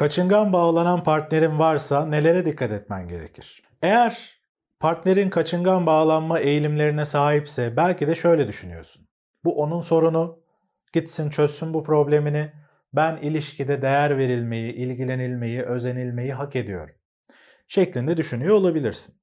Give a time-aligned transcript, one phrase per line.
[0.00, 3.62] Kaçıngan bağlanan partnerin varsa nelere dikkat etmen gerekir?
[3.82, 4.40] Eğer
[4.78, 9.08] partnerin kaçıngan bağlanma eğilimlerine sahipse belki de şöyle düşünüyorsun.
[9.44, 10.38] Bu onun sorunu.
[10.92, 12.52] Gitsin çözsün bu problemini.
[12.92, 16.94] Ben ilişkide değer verilmeyi, ilgilenilmeyi, özenilmeyi hak ediyorum.
[17.68, 19.14] Şeklinde düşünüyor olabilirsin.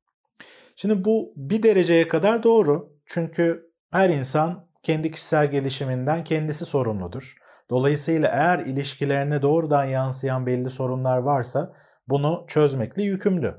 [0.75, 2.93] Şimdi bu bir dereceye kadar doğru.
[3.05, 7.37] Çünkü her insan kendi kişisel gelişiminden kendisi sorumludur.
[7.69, 11.73] Dolayısıyla eğer ilişkilerine doğrudan yansıyan belli sorunlar varsa
[12.07, 13.55] bunu çözmekle yükümlü.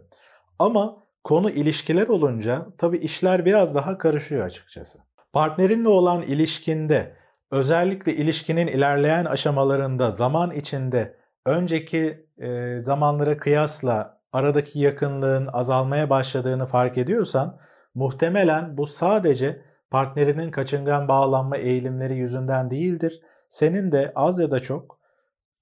[0.58, 4.98] Ama konu ilişkiler olunca tabii işler biraz daha karışıyor açıkçası.
[5.32, 7.16] Partnerinle olan ilişkinde
[7.50, 11.16] özellikle ilişkinin ilerleyen aşamalarında zaman içinde
[11.46, 17.58] önceki e, zamanlara kıyasla aradaki yakınlığın azalmaya başladığını fark ediyorsan
[17.94, 23.20] muhtemelen bu sadece partnerinin kaçıngan bağlanma eğilimleri yüzünden değildir.
[23.48, 24.98] Senin de az ya da çok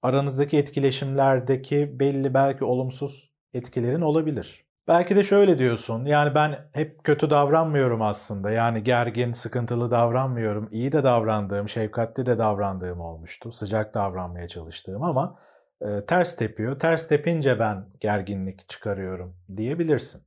[0.01, 4.67] aranızdaki etkileşimlerdeki belli belki olumsuz etkilerin olabilir.
[4.87, 6.05] Belki de şöyle diyorsun.
[6.05, 8.51] Yani ben hep kötü davranmıyorum aslında.
[8.51, 10.69] Yani gergin, sıkıntılı davranmıyorum.
[10.71, 13.51] İyi de davrandığım, şefkatli de davrandığım olmuştu.
[13.51, 15.39] Sıcak davranmaya çalıştığım ama
[15.81, 16.79] e, ters tepiyor.
[16.79, 20.21] Ters tepince ben gerginlik çıkarıyorum diyebilirsin.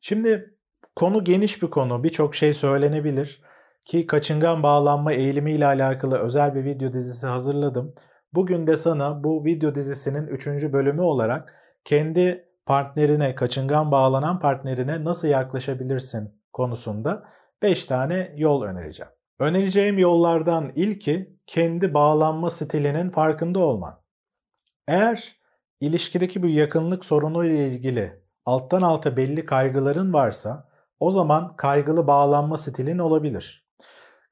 [0.00, 0.54] Şimdi
[0.96, 2.04] konu geniş bir konu.
[2.04, 3.42] Birçok şey söylenebilir
[3.84, 7.94] ki kaçıngan bağlanma eğilimi ile alakalı özel bir video dizisi hazırladım.
[8.32, 10.46] Bugün de sana bu video dizisinin 3.
[10.46, 11.54] bölümü olarak
[11.84, 17.24] kendi partnerine, kaçıngan bağlanan partnerine nasıl yaklaşabilirsin konusunda
[17.62, 19.12] 5 tane yol önereceğim.
[19.38, 24.00] Önereceğim yollardan ilki kendi bağlanma stilinin farkında olman.
[24.88, 25.36] Eğer
[25.80, 30.68] ilişkideki bu yakınlık sorunu ile ilgili alttan alta belli kaygıların varsa
[31.00, 33.63] o zaman kaygılı bağlanma stilin olabilir.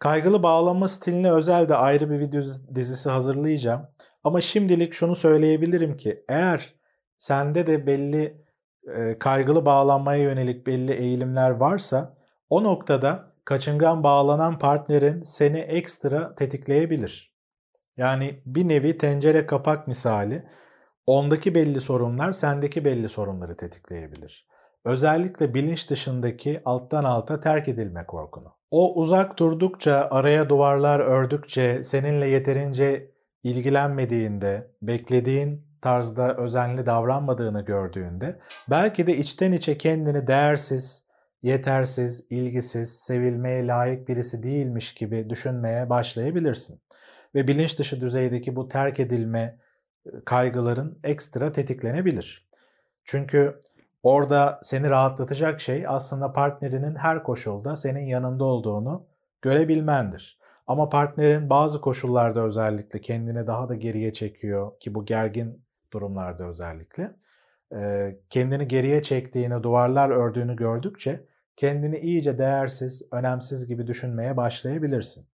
[0.02, 2.42] Kaygılı bağlanma stiline özel de ayrı bir video
[2.74, 3.88] dizisi hazırlayacağım.
[4.24, 6.74] Ama şimdilik şunu söyleyebilirim ki eğer
[7.18, 8.44] sende de belli
[8.96, 12.16] e, kaygılı bağlanmaya yönelik belli eğilimler varsa
[12.50, 17.34] o noktada kaçıngan bağlanan partnerin seni ekstra tetikleyebilir.
[17.96, 20.48] Yani bir nevi tencere kapak misali
[21.06, 24.48] ondaki belli sorunlar sendeki belli sorunları tetikleyebilir.
[24.84, 28.61] Özellikle bilinç dışındaki alttan alta terk edilme korkunu.
[28.72, 33.10] O uzak durdukça, araya duvarlar ördükçe, seninle yeterince
[33.42, 38.38] ilgilenmediğinde, beklediğin tarzda özenli davranmadığını gördüğünde
[38.70, 41.04] belki de içten içe kendini değersiz,
[41.42, 46.80] yetersiz, ilgisiz, sevilmeye layık birisi değilmiş gibi düşünmeye başlayabilirsin.
[47.34, 49.58] Ve bilinç dışı düzeydeki bu terk edilme
[50.24, 52.48] kaygıların ekstra tetiklenebilir.
[53.04, 53.60] Çünkü
[54.02, 59.06] orada seni rahatlatacak şey aslında partnerinin her koşulda senin yanında olduğunu
[59.42, 60.38] görebilmendir.
[60.66, 67.10] Ama partnerin bazı koşullarda özellikle kendini daha da geriye çekiyor ki bu gergin durumlarda özellikle
[68.30, 71.24] kendini geriye çektiğini, duvarlar ördüğünü gördükçe
[71.56, 75.26] kendini iyice değersiz, önemsiz gibi düşünmeye başlayabilirsin.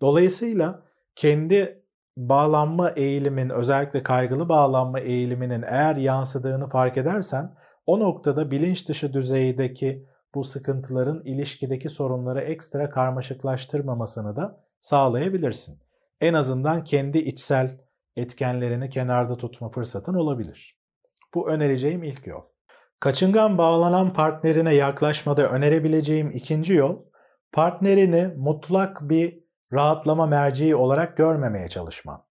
[0.00, 0.82] Dolayısıyla
[1.16, 1.82] kendi
[2.16, 7.54] bağlanma eğilimin, özellikle kaygılı bağlanma eğiliminin eğer yansıdığını fark edersen
[7.88, 15.78] o noktada bilinç dışı düzeydeki bu sıkıntıların ilişkideki sorunları ekstra karmaşıklaştırmamasını da sağlayabilirsin.
[16.20, 17.80] En azından kendi içsel
[18.16, 20.78] etkenlerini kenarda tutma fırsatın olabilir.
[21.34, 22.42] Bu önereceğim ilk yol.
[23.00, 26.96] Kaçıngan bağlanan partnerine yaklaşmada önerebileceğim ikinci yol,
[27.52, 32.24] partnerini mutlak bir rahatlama merceği olarak görmemeye çalışman.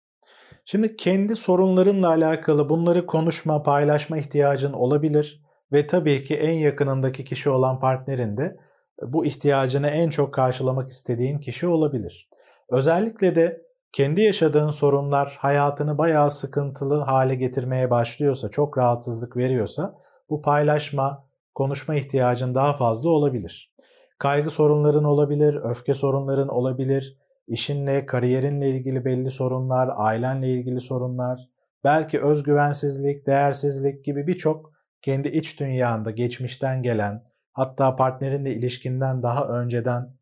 [0.65, 7.49] Şimdi kendi sorunlarınla alakalı bunları konuşma, paylaşma ihtiyacın olabilir ve tabii ki en yakınındaki kişi
[7.49, 8.57] olan partnerin de
[9.01, 12.29] bu ihtiyacını en çok karşılamak istediğin kişi olabilir.
[12.69, 13.61] Özellikle de
[13.91, 19.95] kendi yaşadığın sorunlar hayatını bayağı sıkıntılı hale getirmeye başlıyorsa, çok rahatsızlık veriyorsa
[20.29, 23.73] bu paylaşma, konuşma ihtiyacın daha fazla olabilir.
[24.19, 27.17] Kaygı sorunların olabilir, öfke sorunların olabilir,
[27.47, 31.39] işinle, kariyerinle ilgili belli sorunlar, ailenle ilgili sorunlar,
[31.83, 37.23] belki özgüvensizlik, değersizlik gibi birçok kendi iç dünyanda geçmişten gelen,
[37.53, 40.17] hatta partnerinle ilişkinden daha önceden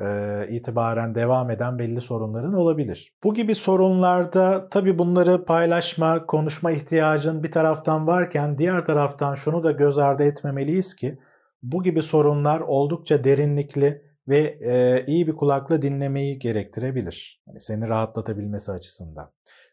[0.00, 3.14] e, itibaren devam eden belli sorunların olabilir.
[3.24, 9.72] Bu gibi sorunlarda tabii bunları paylaşma, konuşma ihtiyacın bir taraftan varken diğer taraftan şunu da
[9.72, 11.18] göz ardı etmemeliyiz ki
[11.62, 17.42] bu gibi sorunlar oldukça derinlikli ve e, iyi bir kulakla dinlemeyi gerektirebilir.
[17.46, 19.30] Yani seni rahatlatabilmesi açısından.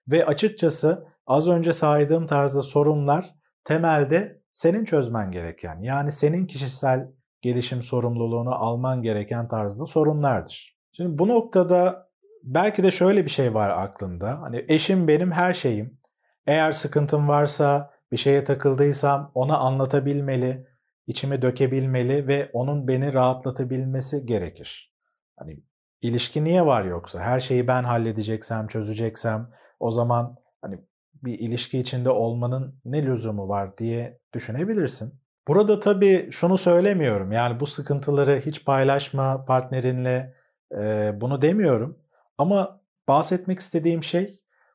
[0.07, 7.11] Ve açıkçası az önce saydığım tarzda sorunlar temelde senin çözmen gereken yani senin kişisel
[7.41, 10.77] gelişim sorumluluğunu alman gereken tarzda sorunlardır.
[10.91, 12.09] Şimdi bu noktada
[12.43, 14.41] belki de şöyle bir şey var aklında.
[14.41, 15.99] Hani eşim benim her şeyim.
[16.47, 20.67] Eğer sıkıntım varsa, bir şeye takıldıysam ona anlatabilmeli,
[21.07, 24.93] içimi dökebilmeli ve onun beni rahatlatabilmesi gerekir.
[25.35, 25.63] Hani
[26.01, 27.19] ilişki niye var yoksa?
[27.19, 29.49] Her şeyi ben halledeceksem, çözeceksem
[29.79, 30.79] o zaman hani
[31.27, 35.13] bir ilişki içinde olmanın ne lüzumu var diye düşünebilirsin.
[35.47, 37.31] Burada tabii şunu söylemiyorum.
[37.31, 40.33] Yani bu sıkıntıları hiç paylaşma partnerinle
[40.75, 41.99] e, bunu demiyorum.
[42.37, 44.27] Ama bahsetmek istediğim şey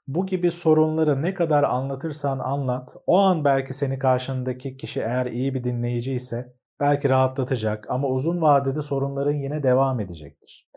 [0.06, 5.54] bu gibi sorunları ne kadar anlatırsan anlat, o an belki seni karşındaki kişi eğer iyi
[5.54, 10.70] bir dinleyici ise belki rahatlatacak ama uzun vadede sorunların yine devam edecektir.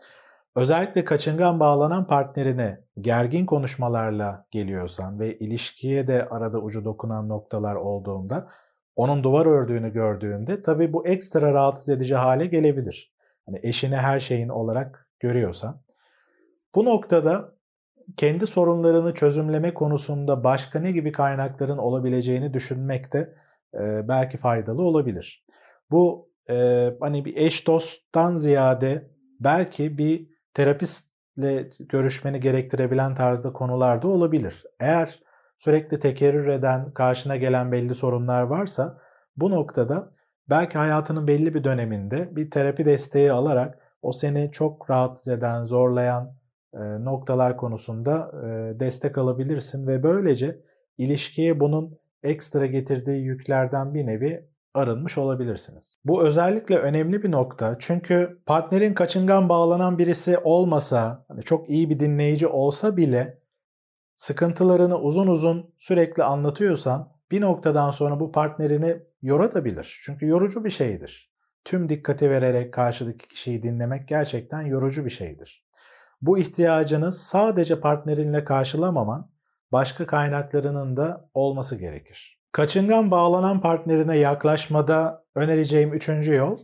[0.56, 8.48] Özellikle kaçıngan bağlanan partnerine gergin konuşmalarla geliyorsan ve ilişkiye de arada ucu dokunan noktalar olduğunda
[8.96, 13.14] onun duvar ördüğünü gördüğünde tabii bu ekstra rahatsız edici hale gelebilir.
[13.46, 15.80] Hani eşini her şeyin olarak görüyorsan.
[16.74, 17.54] Bu noktada
[18.16, 23.34] kendi sorunlarını çözümleme konusunda başka ne gibi kaynakların olabileceğini düşünmek de
[23.74, 25.46] e, belki faydalı olabilir.
[25.90, 29.10] Bu e, hani bir eş dosttan ziyade
[29.40, 34.64] belki bir terapistle görüşmeni gerektirebilen tarzda konular da olabilir.
[34.80, 35.20] Eğer
[35.58, 38.98] sürekli tekerrür eden, karşına gelen belli sorunlar varsa
[39.36, 40.12] bu noktada
[40.50, 46.34] belki hayatının belli bir döneminde bir terapi desteği alarak o seni çok rahatsız eden, zorlayan
[46.74, 50.60] e, noktalar konusunda e, destek alabilirsin ve böylece
[50.98, 55.96] ilişkiye bunun ekstra getirdiği yüklerden bir nevi arınmış olabilirsiniz.
[56.04, 62.00] Bu özellikle önemli bir nokta çünkü partnerin kaçıngan bağlanan birisi olmasa, hani çok iyi bir
[62.00, 63.38] dinleyici olsa bile
[64.16, 70.00] sıkıntılarını uzun uzun sürekli anlatıyorsan bir noktadan sonra bu partnerini yoratabilir.
[70.02, 71.32] Çünkü yorucu bir şeydir.
[71.64, 75.66] Tüm dikkati vererek karşıdaki kişiyi dinlemek gerçekten yorucu bir şeydir.
[76.22, 79.30] Bu ihtiyacını sadece partnerinle karşılamaman,
[79.72, 82.35] başka kaynaklarının da olması gerekir.
[82.56, 86.58] Kaçıngan bağlanan partnerine yaklaşmada önereceğim üçüncü yol,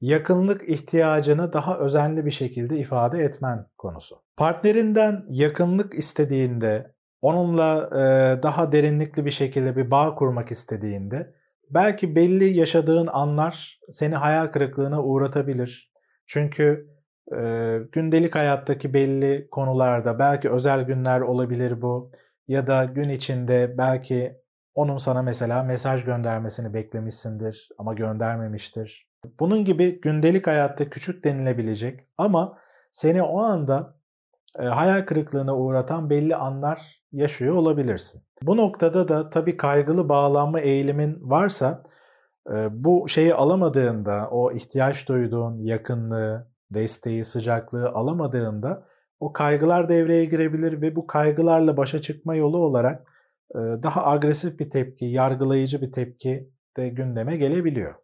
[0.00, 4.16] yakınlık ihtiyacını daha özenli bir şekilde ifade etmen konusu.
[4.36, 8.02] Partnerinden yakınlık istediğinde, onunla e,
[8.42, 11.34] daha derinlikli bir şekilde bir bağ kurmak istediğinde,
[11.70, 15.92] belki belli yaşadığın anlar seni hayal kırıklığına uğratabilir.
[16.26, 16.88] Çünkü
[17.36, 22.12] e, gündelik hayattaki belli konularda, belki özel günler olabilir bu,
[22.48, 24.47] ya da gün içinde belki
[24.78, 29.08] onun sana mesela mesaj göndermesini beklemişsindir ama göndermemiştir.
[29.40, 32.58] Bunun gibi gündelik hayatta küçük denilebilecek ama
[32.90, 33.94] seni o anda
[34.58, 38.22] e, hayal kırıklığına uğratan belli anlar yaşıyor olabilirsin.
[38.42, 41.82] Bu noktada da tabii kaygılı bağlanma eğilimin varsa
[42.54, 48.84] e, bu şeyi alamadığında, o ihtiyaç duyduğun yakınlığı, desteği, sıcaklığı alamadığında
[49.20, 53.17] o kaygılar devreye girebilir ve bu kaygılarla başa çıkma yolu olarak
[53.54, 57.94] daha agresif bir tepki, yargılayıcı bir tepki de gündeme gelebiliyor.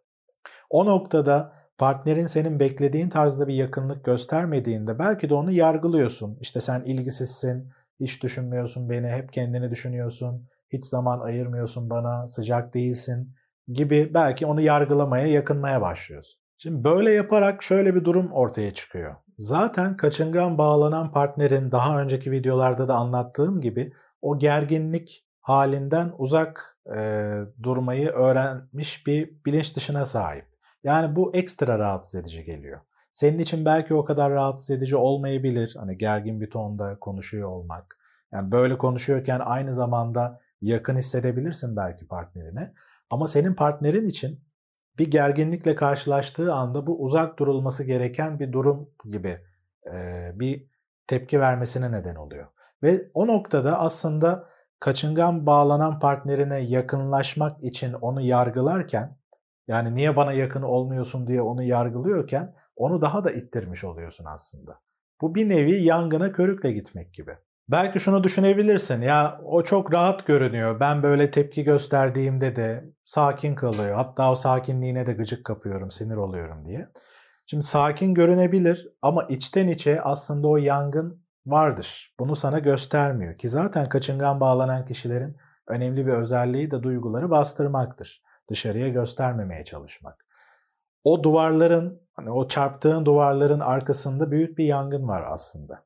[0.69, 6.37] O noktada partnerin senin beklediğin tarzda bir yakınlık göstermediğinde belki de onu yargılıyorsun.
[6.41, 13.35] İşte sen ilgisizsin, hiç düşünmüyorsun beni, hep kendini düşünüyorsun, hiç zaman ayırmıyorsun bana, sıcak değilsin
[13.67, 16.41] gibi belki onu yargılamaya, yakınmaya başlıyorsun.
[16.57, 19.15] Şimdi böyle yaparak şöyle bir durum ortaya çıkıyor.
[19.39, 27.39] Zaten kaçıngan bağlanan partnerin daha önceki videolarda da anlattığım gibi o gerginlik halinden uzak e,
[27.63, 30.45] durmayı öğrenmiş bir bilinç dışına sahip.
[30.83, 32.81] Yani bu ekstra rahatsız edici geliyor.
[33.11, 35.75] Senin için belki o kadar rahatsız edici olmayabilir.
[35.79, 37.97] Hani gergin bir tonda konuşuyor olmak.
[38.31, 42.73] Yani böyle konuşuyorken aynı zamanda yakın hissedebilirsin belki partnerine.
[43.09, 44.39] Ama senin partnerin için
[44.99, 49.37] bir gerginlikle karşılaştığı anda bu uzak durulması gereken bir durum gibi
[49.93, 50.69] e, bir
[51.07, 52.47] tepki vermesine neden oluyor.
[52.83, 59.17] Ve o noktada aslında kaçıngan bağlanan partnerine yakınlaşmak için onu yargılarken
[59.67, 64.79] yani niye bana yakın olmuyorsun diye onu yargılıyorken onu daha da ittirmiş oluyorsun aslında.
[65.21, 67.37] Bu bir nevi yangına körükle gitmek gibi.
[67.69, 70.79] Belki şunu düşünebilirsin ya o çok rahat görünüyor.
[70.79, 73.95] Ben böyle tepki gösterdiğimde de sakin kalıyor.
[73.95, 76.89] Hatta o sakinliğine de gıcık kapıyorum, sinir oluyorum diye.
[77.45, 82.15] Şimdi sakin görünebilir ama içten içe aslında o yangın vardır.
[82.19, 85.37] Bunu sana göstermiyor ki zaten kaçıngan bağlanan kişilerin
[85.67, 88.23] önemli bir özelliği de duyguları bastırmaktır.
[88.49, 90.25] Dışarıya göstermemeye çalışmak.
[91.03, 95.85] O duvarların, hani o çarptığın duvarların arkasında büyük bir yangın var aslında.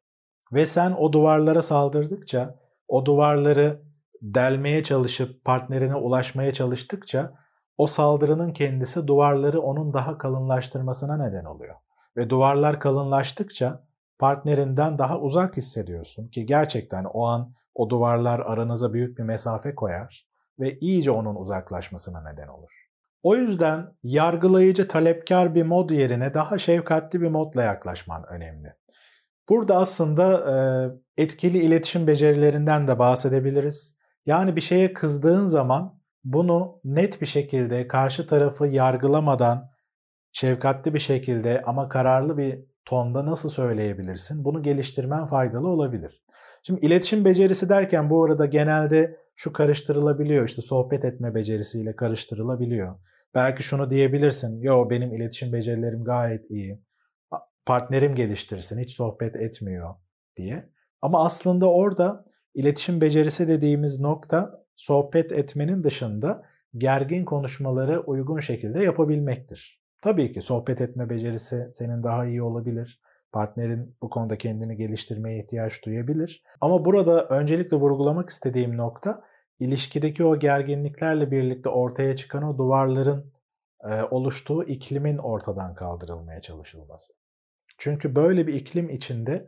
[0.54, 2.56] Ve sen o duvarlara saldırdıkça,
[2.88, 3.82] o duvarları
[4.22, 7.34] delmeye çalışıp partnerine ulaşmaya çalıştıkça
[7.78, 11.75] o saldırının kendisi duvarları onun daha kalınlaştırmasına neden oluyor.
[12.18, 13.84] Ve duvarlar kalınlaştıkça
[14.20, 20.28] partnerinden daha uzak hissediyorsun ki gerçekten o an o duvarlar aranıza büyük bir mesafe koyar
[20.60, 22.90] ve iyice onun uzaklaşmasına neden olur.
[23.24, 28.74] O yüzden yargılayıcı talepkar bir mod yerine daha şefkatli bir modla yaklaşman önemli.
[29.50, 30.52] Burada aslında
[31.18, 33.96] e, etkili iletişim becerilerinden de bahsedebiliriz.
[34.26, 39.70] Yani bir şeye kızdığın zaman bunu net bir şekilde karşı tarafı yargılamadan
[40.32, 44.44] şefkatli bir şekilde ama kararlı bir tonda nasıl söyleyebilirsin?
[44.44, 46.24] Bunu geliştirmen faydalı olabilir.
[46.64, 50.46] Şimdi iletişim becerisi derken bu arada genelde şu karıştırılabiliyor.
[50.48, 52.96] İşte sohbet etme becerisiyle karıştırılabiliyor.
[53.36, 54.62] Belki şunu diyebilirsin.
[54.62, 56.84] Yo benim iletişim becerilerim gayet iyi.
[57.66, 59.96] Partnerim geliştirsin, hiç sohbet etmiyor
[60.36, 60.70] diye.
[61.02, 66.44] Ama aslında orada iletişim becerisi dediğimiz nokta sohbet etmenin dışında
[66.78, 69.79] gergin konuşmaları uygun şekilde yapabilmektir.
[70.01, 73.01] Tabii ki sohbet etme becerisi senin daha iyi olabilir.
[73.32, 76.44] Partnerin bu konuda kendini geliştirmeye ihtiyaç duyabilir.
[76.62, 79.24] Ama burada öncelikle vurgulamak istediğim nokta
[79.60, 83.34] ilişkideki o gerginliklerle birlikte ortaya çıkan o duvarların
[83.89, 87.13] e, oluştuğu iklimin ortadan kaldırılmaya çalışılması.
[87.77, 89.48] Çünkü böyle bir iklim içinde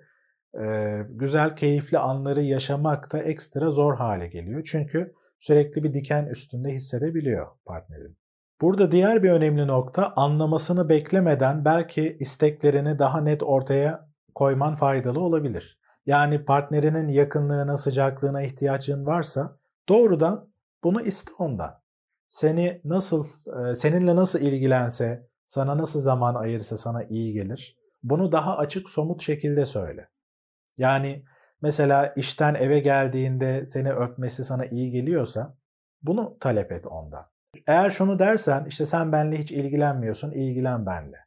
[0.64, 4.64] e, güzel, keyifli anları yaşamak da ekstra zor hale geliyor.
[4.72, 8.21] Çünkü sürekli bir diken üstünde hissedebiliyor partnerin.
[8.62, 15.80] Burada diğer bir önemli nokta anlamasını beklemeden belki isteklerini daha net ortaya koyman faydalı olabilir.
[16.06, 19.58] Yani partnerinin yakınlığına, sıcaklığına ihtiyacın varsa
[19.90, 20.54] doğrudan
[20.84, 21.82] bunu iste ondan.
[22.28, 23.26] Seni nasıl,
[23.76, 27.78] seninle nasıl ilgilense, sana nasıl zaman ayırsa sana iyi gelir.
[28.04, 30.10] Bunu daha açık, somut şekilde söyle.
[30.78, 31.26] Yani
[31.62, 35.58] mesela işten eve geldiğinde seni öpmesi sana iyi geliyorsa
[36.02, 37.31] bunu talep et ondan.
[37.68, 41.18] Eğer şunu dersen işte sen benle hiç ilgilenmiyorsun, ilgilen benle.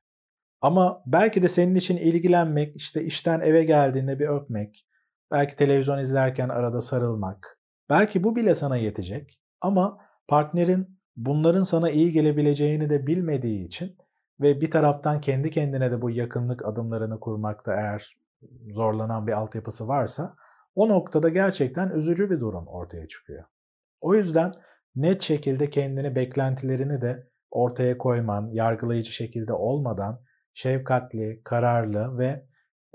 [0.60, 4.86] Ama belki de senin için ilgilenmek, işte işten eve geldiğinde bir öpmek,
[5.30, 7.58] belki televizyon izlerken arada sarılmak,
[7.90, 9.40] belki bu bile sana yetecek.
[9.60, 13.96] Ama partnerin bunların sana iyi gelebileceğini de bilmediği için
[14.40, 18.16] ve bir taraftan kendi kendine de bu yakınlık adımlarını kurmakta eğer
[18.70, 20.36] zorlanan bir altyapısı varsa
[20.74, 23.44] o noktada gerçekten üzücü bir durum ortaya çıkıyor.
[24.00, 24.52] O yüzden
[24.96, 30.20] net şekilde kendini beklentilerini de ortaya koyman, yargılayıcı şekilde olmadan
[30.54, 32.46] şefkatli, kararlı ve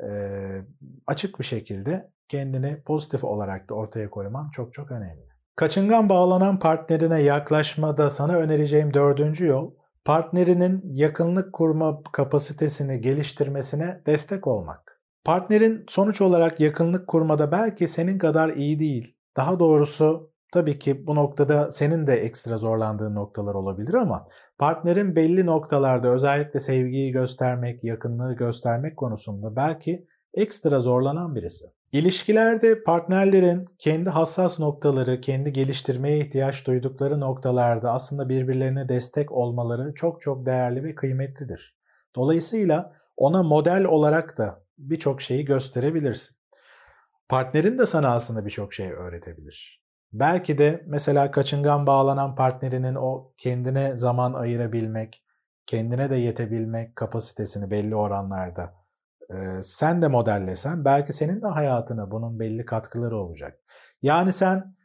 [0.03, 0.10] e,
[1.08, 5.29] açık bir şekilde kendini pozitif olarak da ortaya koyman çok çok önemli.
[5.56, 9.74] Kaçıngan bağlanan partnerine yaklaşmada sana önereceğim dördüncü yol,
[10.06, 15.01] partnerinin yakınlık kurma kapasitesini geliştirmesine destek olmak.
[15.24, 19.15] Partnerin sonuç olarak yakınlık kurmada belki senin kadar iyi değil.
[19.38, 24.27] Daha doğrusu Tabii ki bu noktada senin de ekstra zorlandığın noktalar olabilir ama
[24.58, 31.65] partnerin belli noktalarda özellikle sevgiyi göstermek, yakınlığı göstermek konusunda belki ekstra zorlanan birisi.
[31.91, 40.22] İlişkilerde partnerlerin kendi hassas noktaları, kendi geliştirmeye ihtiyaç duydukları noktalarda aslında birbirlerine destek olmaları çok
[40.22, 41.77] çok değerli ve kıymetlidir.
[42.15, 46.36] Dolayısıyla ona model olarak da birçok şeyi gösterebilirsin.
[47.29, 49.84] Partnerin de sana aslında birçok şey öğretebilir.
[50.13, 55.24] Belki de mesela kaçıngan bağlanan partnerinin o kendine zaman ayırabilmek,
[55.66, 58.74] kendine de yetebilmek kapasitesini belli oranlarda
[59.34, 63.60] e, sen de modellesen belki senin de hayatına bunun belli katkıları olacak.
[64.01, 64.75] Yani sen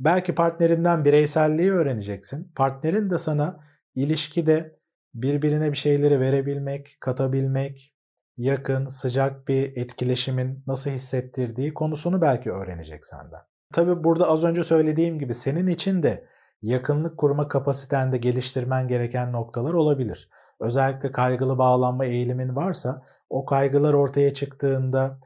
[0.00, 2.52] belki partnerinden bireyselliği öğreneceksin.
[2.56, 3.60] Partnerin de sana
[3.94, 4.76] ilişkide
[5.14, 7.94] birbirine bir şeyleri verebilmek, katabilmek,
[8.36, 13.51] yakın, sıcak bir etkileşimin nasıl hissettirdiği konusunu belki öğrenecek senden.
[13.72, 16.26] Tabi burada az önce söylediğim gibi senin için de
[16.62, 20.30] yakınlık kurma kapasitende geliştirmen gereken noktalar olabilir.
[20.60, 25.18] Özellikle kaygılı bağlanma eğilimin varsa o kaygılar ortaya çıktığında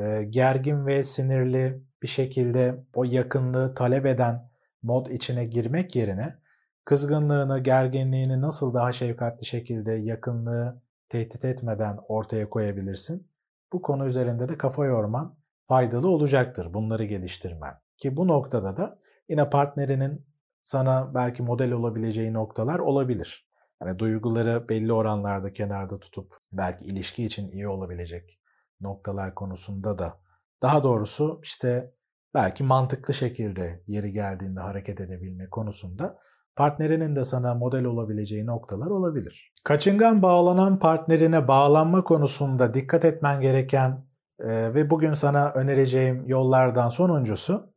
[0.00, 4.50] e, gergin ve sinirli bir şekilde o yakınlığı talep eden
[4.82, 6.38] mod içine girmek yerine
[6.84, 13.28] kızgınlığını, gerginliğini nasıl daha şefkatli şekilde yakınlığı tehdit etmeden ortaya koyabilirsin?
[13.72, 15.36] Bu konu üzerinde de kafa yorman
[15.68, 17.74] faydalı olacaktır bunları geliştirmen.
[17.98, 20.26] Ki bu noktada da yine partnerinin
[20.62, 23.48] sana belki model olabileceği noktalar olabilir.
[23.82, 28.38] Yani duyguları belli oranlarda kenarda tutup belki ilişki için iyi olabilecek
[28.80, 30.20] noktalar konusunda da
[30.62, 31.94] daha doğrusu işte
[32.34, 36.18] belki mantıklı şekilde yeri geldiğinde hareket edebilme konusunda
[36.56, 39.52] partnerinin de sana model olabileceği noktalar olabilir.
[39.64, 44.08] Kaçıngan bağlanan partnerine bağlanma konusunda dikkat etmen gereken
[44.40, 47.74] ve bugün sana önereceğim yollardan sonuncusu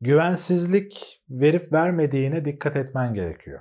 [0.00, 3.60] güvensizlik verip vermediğine dikkat etmen gerekiyor.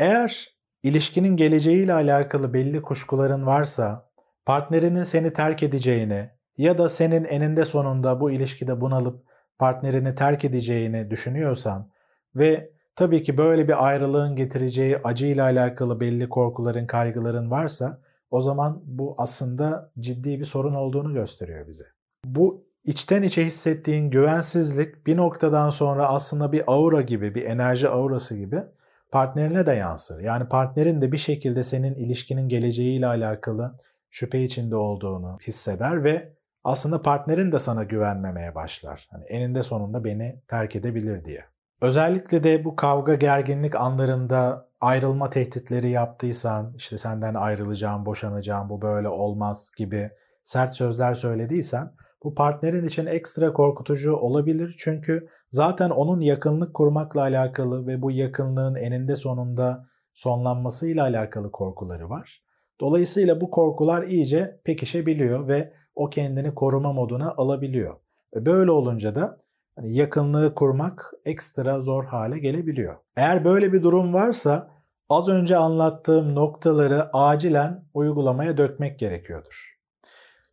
[0.00, 4.10] Eğer ilişkinin geleceğiyle alakalı belli kuşkuların varsa,
[4.46, 9.24] partnerinin seni terk edeceğini ya da senin eninde sonunda bu ilişkide bunalıp
[9.58, 11.90] partnerini terk edeceğini düşünüyorsan
[12.34, 18.82] ve tabii ki böyle bir ayrılığın getireceği acıyla alakalı belli korkuların, kaygıların varsa o zaman
[18.84, 21.84] bu aslında ciddi bir sorun olduğunu gösteriyor bize.
[22.24, 28.36] Bu içten içe hissettiğin güvensizlik bir noktadan sonra aslında bir aura gibi, bir enerji aurası
[28.36, 28.62] gibi
[29.10, 30.20] partnerine de yansır.
[30.20, 33.78] Yani partnerin de bir şekilde senin ilişkinin geleceğiyle alakalı
[34.10, 36.32] şüphe içinde olduğunu hisseder ve
[36.64, 39.08] aslında partnerin de sana güvenmemeye başlar.
[39.10, 41.44] Hani eninde sonunda beni terk edebilir diye.
[41.80, 49.08] Özellikle de bu kavga gerginlik anlarında ayrılma tehditleri yaptıysan, işte senden ayrılacağım, boşanacağım, bu böyle
[49.08, 50.10] olmaz gibi
[50.42, 51.92] sert sözler söylediysen
[52.22, 54.74] bu partnerin için ekstra korkutucu olabilir.
[54.78, 62.42] Çünkü zaten onun yakınlık kurmakla alakalı ve bu yakınlığın eninde sonunda sonlanmasıyla alakalı korkuları var.
[62.80, 67.96] Dolayısıyla bu korkular iyice pekişebiliyor ve o kendini koruma moduna alabiliyor.
[68.36, 69.38] Ve böyle olunca da
[69.76, 72.96] hani yakınlığı kurmak ekstra zor hale gelebiliyor.
[73.16, 74.70] Eğer böyle bir durum varsa
[75.08, 79.77] az önce anlattığım noktaları acilen uygulamaya dökmek gerekiyordur.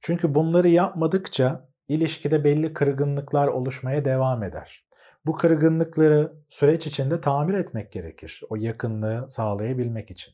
[0.06, 4.86] Çünkü bunları yapmadıkça ilişkide belli kırgınlıklar oluşmaya devam eder.
[5.26, 8.42] Bu kırgınlıkları süreç içinde tamir etmek gerekir.
[8.50, 10.34] O yakınlığı sağlayabilmek için.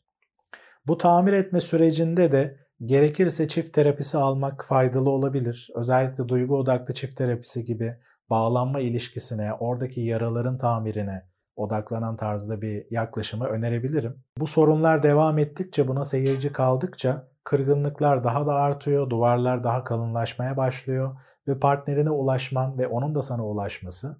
[0.87, 5.69] Bu tamir etme sürecinde de gerekirse çift terapisi almak faydalı olabilir.
[5.75, 7.95] Özellikle duygu odaklı çift terapisi gibi
[8.29, 14.23] bağlanma ilişkisine, oradaki yaraların tamirine odaklanan tarzda bir yaklaşımı önerebilirim.
[14.37, 21.15] Bu sorunlar devam ettikçe, buna seyirci kaldıkça kırgınlıklar daha da artıyor, duvarlar daha kalınlaşmaya başlıyor
[21.47, 24.17] ve partnerine ulaşman ve onun da sana ulaşması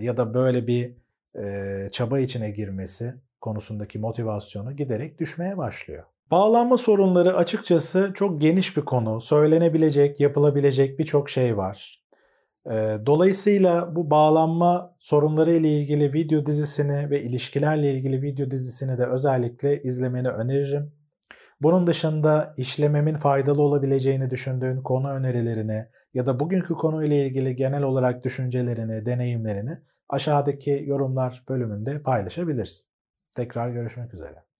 [0.00, 0.96] ya da böyle bir
[1.92, 6.04] çaba içine girmesi konusundaki motivasyonu giderek düşmeye başlıyor.
[6.30, 9.20] Bağlanma sorunları açıkçası çok geniş bir konu.
[9.20, 12.02] Söylenebilecek, yapılabilecek birçok şey var.
[13.06, 19.82] Dolayısıyla bu bağlanma sorunları ile ilgili video dizisini ve ilişkilerle ilgili video dizisini de özellikle
[19.82, 20.92] izlemeni öneririm.
[21.62, 28.24] Bunun dışında işlememin faydalı olabileceğini düşündüğün konu önerilerini ya da bugünkü konuyla ilgili genel olarak
[28.24, 32.88] düşüncelerini, deneyimlerini aşağıdaki yorumlar bölümünde paylaşabilirsin.
[33.36, 34.51] Tekrar görüşmek üzere.